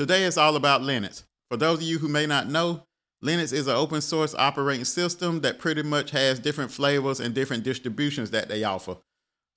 [0.00, 1.24] Today it's all about Linux.
[1.50, 2.84] For those of you who may not know,
[3.22, 7.64] Linux is an open source operating system that pretty much has different flavors and different
[7.64, 8.96] distributions that they offer.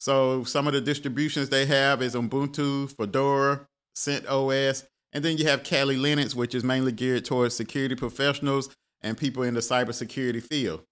[0.00, 4.82] So some of the distributions they have is Ubuntu, Fedora, CentOS,
[5.12, 8.68] and then you have Kali Linux, which is mainly geared towards security professionals
[9.00, 10.82] and people in the cybersecurity field.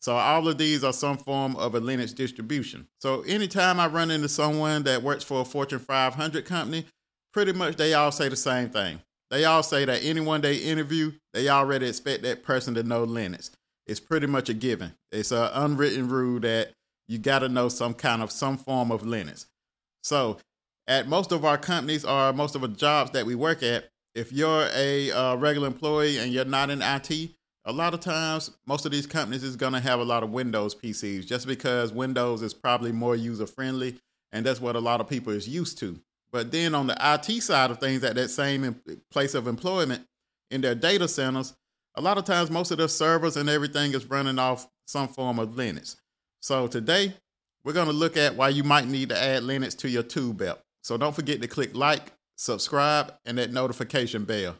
[0.00, 2.88] So all of these are some form of a Linux distribution.
[3.00, 6.86] So anytime I run into someone that works for a Fortune 500 company,
[7.32, 9.00] pretty much they all say the same thing.
[9.30, 13.50] They all say that anyone they interview, they already expect that person to know Linux.
[13.86, 14.94] It's pretty much a given.
[15.12, 16.72] It's an unwritten rule that
[17.08, 19.46] you got to know some kind of some form of Linux.
[20.02, 20.38] So
[20.86, 24.32] at most of our companies or most of the jobs that we work at, if
[24.32, 27.30] you're a uh, regular employee and you're not in IT,
[27.68, 30.30] a lot of times most of these companies is going to have a lot of
[30.30, 33.98] windows pcs just because windows is probably more user friendly
[34.32, 37.42] and that's what a lot of people is used to but then on the it
[37.42, 40.04] side of things at that same place of employment
[40.50, 41.54] in their data centers
[41.98, 45.40] a lot of times most of their servers and everything is running off some form
[45.40, 45.96] of linux.
[46.40, 47.12] So today
[47.64, 50.32] we're going to look at why you might need to add linux to your tool
[50.32, 50.60] belt.
[50.82, 54.54] So don't forget to click like subscribe and that notification bell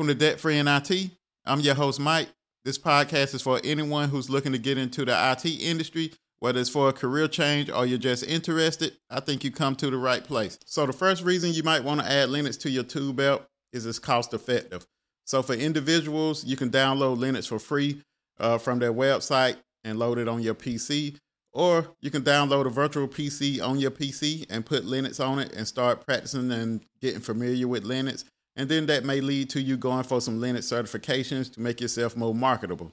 [0.00, 1.10] Welcome to Debt Free in IT.
[1.44, 2.28] I'm your host, Mike.
[2.64, 6.70] This podcast is for anyone who's looking to get into the IT industry, whether it's
[6.70, 8.94] for a career change or you're just interested.
[9.10, 10.58] I think you come to the right place.
[10.64, 13.84] So, the first reason you might want to add Linux to your tool belt is
[13.84, 14.86] it's cost effective.
[15.26, 18.00] So, for individuals, you can download Linux for free
[18.38, 21.18] uh, from their website and load it on your PC.
[21.52, 25.52] Or you can download a virtual PC on your PC and put Linux on it
[25.52, 28.24] and start practicing and getting familiar with Linux
[28.60, 32.14] and then that may lead to you going for some Linux certifications to make yourself
[32.14, 32.92] more marketable.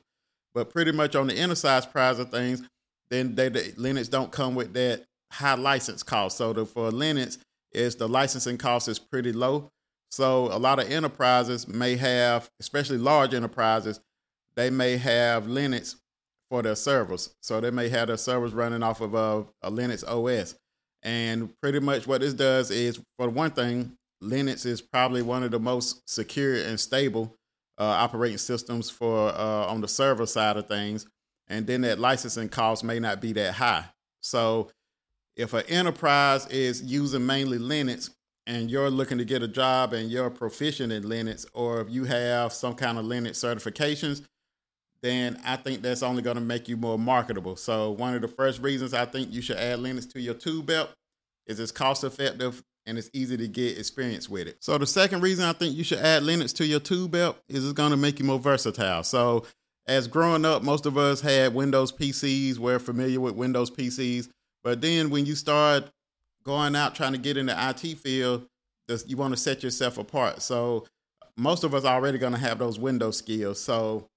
[0.53, 2.63] But pretty much on the enterprise price of things,
[3.09, 6.38] then they, the Linux don't come with that high license cost.
[6.38, 7.38] So the, for Linux,
[7.73, 9.69] is the licensing cost is pretty low.
[10.09, 14.00] So a lot of enterprises may have, especially large enterprises,
[14.56, 15.95] they may have Linux
[16.50, 17.35] for their servers.
[17.41, 20.56] So they may have their servers running off of a, a Linux OS.
[21.03, 25.51] And pretty much what this does is, for one thing, Linux is probably one of
[25.51, 27.35] the most secure and stable
[27.78, 31.05] uh, operating systems for uh, on the server side of things,
[31.47, 33.85] and then that licensing cost may not be that high.
[34.22, 34.72] So,
[35.35, 38.09] if an enterprise is using mainly Linux
[38.47, 42.06] and you're looking to get a job and you're proficient in Linux, or if you
[42.06, 44.23] have some kind of Linux certifications,
[45.01, 47.56] then I think that's only going to make you more marketable.
[47.56, 50.63] So, one of the first reasons I think you should add Linux to your tool
[50.63, 50.89] belt
[51.45, 54.58] is it's cost effective and it's easy to get experience with it.
[54.62, 57.64] So the second reason I think you should add Linux to your tool belt is
[57.64, 59.03] it's going to make you more versatile.
[59.03, 59.46] So
[59.86, 62.58] as growing up, most of us had Windows PCs.
[62.58, 64.30] We're familiar with Windows PCs,
[64.64, 65.86] but then when you start
[66.44, 68.48] going out trying to get in the IT field,
[69.06, 70.42] you want to set yourself apart.
[70.42, 70.86] So
[71.36, 73.62] most of us are already going to have those Windows skills.
[73.62, 74.08] So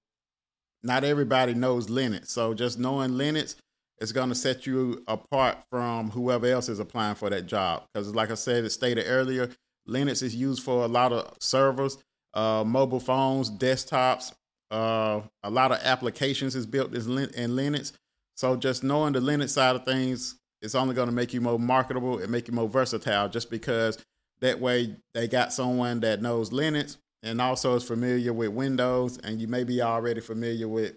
[0.81, 2.27] not everybody knows Linux.
[2.27, 3.55] So just knowing Linux
[4.01, 7.83] it's going to set you apart from whoever else is applying for that job.
[7.93, 9.49] Because, like I said, it stated earlier,
[9.87, 11.99] Linux is used for a lot of servers,
[12.33, 14.33] uh, mobile phones, desktops.
[14.71, 17.91] Uh, a lot of applications is built in Linux.
[18.35, 21.59] So, just knowing the Linux side of things is only going to make you more
[21.59, 23.29] marketable and make you more versatile.
[23.29, 24.03] Just because
[24.39, 29.39] that way they got someone that knows Linux and also is familiar with Windows, and
[29.39, 30.95] you may be already familiar with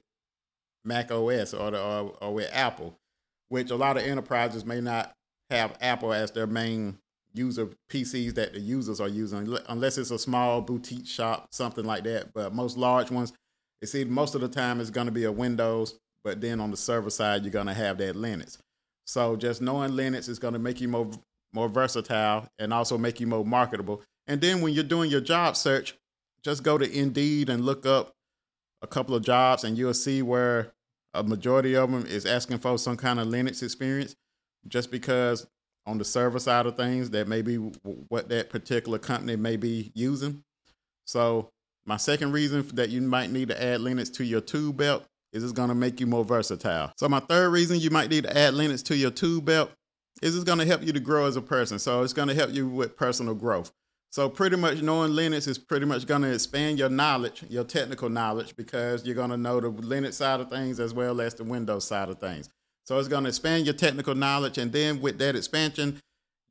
[0.84, 2.97] Mac OS or, the, or, or with Apple,
[3.49, 5.12] which a lot of enterprises may not
[5.50, 6.99] have Apple as their main
[7.33, 12.05] user PCs that the users are using, unless it's a small boutique shop, something like
[12.05, 12.33] that.
[12.33, 13.33] But most large ones,
[13.81, 16.71] you see, most of the time it's going to be a Windows, but then on
[16.71, 18.59] the server side, you're going to have that Linux.
[19.06, 21.11] So just knowing Linux is going to make you more
[21.53, 24.03] more versatile and also make you more marketable.
[24.27, 25.94] And then when you're doing your job search,
[26.43, 28.12] just go to Indeed and look up
[28.83, 30.73] a couple of jobs, and you'll see where
[31.14, 34.14] a majority of them is asking for some kind of Linux experience,
[34.69, 35.46] just because
[35.87, 39.93] on the server side of things, that may be what that particular company may be
[39.94, 40.43] using.
[41.05, 41.50] So,
[41.87, 45.44] my second reason that you might need to add Linux to your tool belt is
[45.44, 46.93] it's going to make you more versatile.
[46.96, 49.70] So, my third reason you might need to add Linux to your tool belt
[50.22, 51.78] is it's going to help you to grow as a person.
[51.78, 53.70] So, it's going to help you with personal growth.
[54.14, 58.08] So pretty much knowing Linux is pretty much going to expand your knowledge, your technical
[58.08, 61.43] knowledge, because you're going to know the Linux side of things as well as the
[61.43, 62.49] Windows side of things.
[62.84, 66.00] So it's going to expand your technical knowledge, and then with that expansion,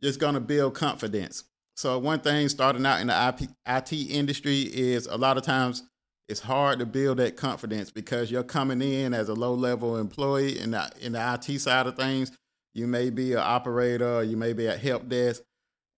[0.01, 1.45] it's going to build confidence.
[1.77, 5.83] So one thing starting out in the IP, IT industry is a lot of times
[6.27, 10.59] it's hard to build that confidence because you're coming in as a low level employee
[10.59, 12.30] in the in the IT side of things.
[12.74, 15.44] You may be an operator, or you may be at help desk,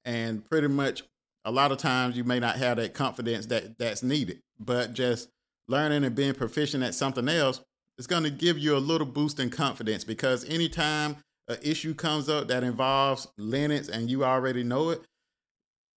[0.03, 1.01] and pretty much
[1.45, 4.41] a lot of times you may not have that confidence that that's needed.
[4.59, 5.29] But just
[5.67, 7.61] learning and being proficient at something else
[7.97, 12.27] is going to give you a little boost in confidence because anytime an issue comes
[12.27, 15.01] up that involves Linux and you already know it,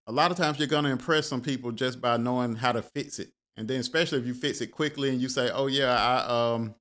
[0.07, 2.83] a lot of times you're going to impress some people just by knowing how to
[2.83, 3.31] fix it.
[3.57, 6.75] And then especially if you fix it quickly and you say, "Oh yeah, I um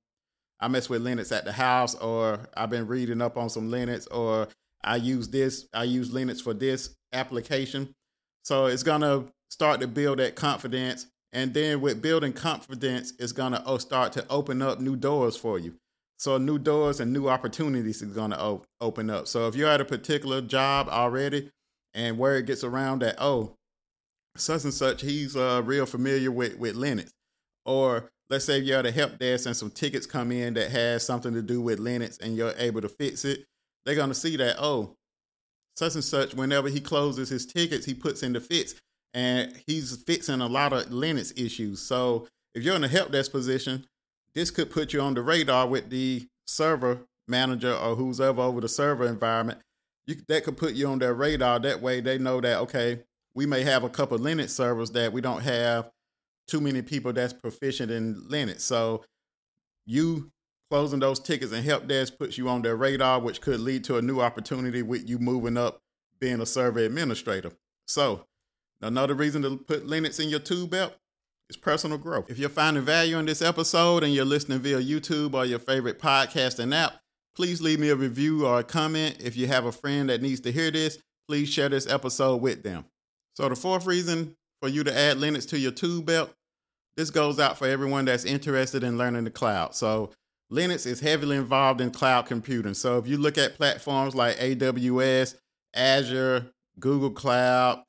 [0.60, 4.06] I mess with Linux at the house or I've been reading up on some Linux
[4.10, 4.48] or
[4.84, 7.94] I use this, I use Linux for this application."
[8.48, 13.32] So it's going to start to build that confidence and then with building confidence, it's
[13.32, 15.74] going to oh, start to open up new doors for you.
[16.18, 19.28] So new doors and new opportunities is going to open up.
[19.28, 21.50] So if you're at a particular job already
[21.92, 23.54] and where it gets around that, oh,
[24.34, 27.10] such and such, he's uh, real familiar with, with Linux.
[27.66, 31.04] Or let's say you're at a help desk and some tickets come in that has
[31.04, 33.44] something to do with Linux and you're able to fix it.
[33.84, 34.96] They're going to see that, oh,
[35.78, 38.74] such and such, whenever he closes his tickets, he puts in the fix
[39.14, 41.80] and he's fixing a lot of Linux issues.
[41.80, 43.86] So if you're in a help desk position,
[44.34, 48.60] this could put you on the radar with the server manager or who's ever over
[48.60, 49.60] the server environment.
[50.06, 51.60] You, that could put you on their radar.
[51.60, 53.04] That way they know that, okay,
[53.34, 55.90] we may have a couple Linux servers that we don't have
[56.48, 58.62] too many people that's proficient in Linux.
[58.62, 59.04] So
[59.86, 60.32] you
[60.70, 63.96] closing those tickets and help desk puts you on their radar, which could lead to
[63.96, 65.80] a new opportunity with you moving up
[66.20, 67.52] being a server administrator.
[67.86, 68.26] So
[68.80, 70.94] Another reason to put Linux in your tool belt
[71.50, 72.30] is personal growth.
[72.30, 75.98] If you're finding value in this episode and you're listening via YouTube or your favorite
[75.98, 77.00] podcasting app,
[77.34, 79.16] please leave me a review or a comment.
[79.20, 82.62] If you have a friend that needs to hear this, please share this episode with
[82.62, 82.84] them.
[83.34, 86.32] So, the fourth reason for you to add Linux to your tool belt,
[86.96, 89.74] this goes out for everyone that's interested in learning the cloud.
[89.74, 90.10] So,
[90.50, 92.74] Linux is heavily involved in cloud computing.
[92.74, 95.34] So, if you look at platforms like AWS,
[95.74, 96.46] Azure,
[96.78, 97.82] Google Cloud,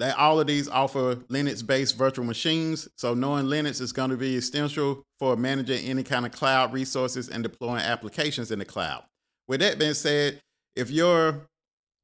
[0.00, 2.88] that all of these offer Linux-based virtual machines.
[2.96, 7.28] So knowing Linux is going to be essential for managing any kind of cloud resources
[7.28, 9.04] and deploying applications in the cloud.
[9.46, 10.40] With that being said,
[10.74, 11.46] if you're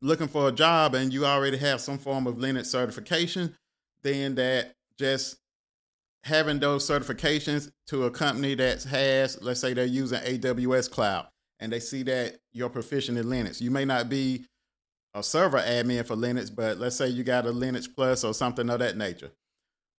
[0.03, 3.57] looking for a job and you already have some form of Linux certification,
[4.03, 5.39] then that just
[6.27, 11.29] having those certifications to a company that has, let's say they're using AWS cloud
[11.61, 13.61] and they see that you're proficient in Linux.
[13.61, 14.45] You may not be
[15.15, 18.69] a server admin for Linux, but let's say you got a Linux Plus or something
[18.69, 19.31] of that nature.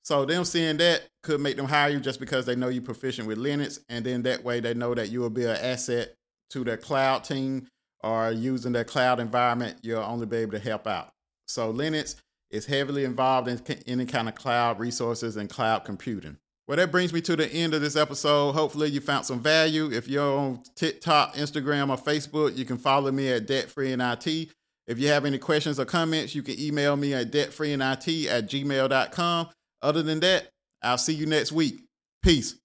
[0.03, 3.27] So them seeing that could make them hire you just because they know you're proficient
[3.27, 6.13] with Linux, and then that way they know that you will be an asset
[6.49, 7.67] to their cloud team
[8.03, 11.09] or using their cloud environment, you'll only be able to help out.
[11.47, 12.15] So Linux
[12.51, 16.37] is heavily involved in any kind of cloud resources and cloud computing.
[16.67, 18.51] Well, that brings me to the end of this episode.
[18.51, 19.89] Hopefully, you found some value.
[19.91, 24.01] If you're on TikTok, Instagram, or Facebook, you can follow me at Debt Free in
[24.01, 24.49] IT.
[24.87, 29.49] If you have any questions or comments, you can email me at debtfreeinit at gmail.com.
[29.81, 30.49] Other than that,
[30.81, 31.83] I'll see you next week.
[32.23, 32.55] Peace.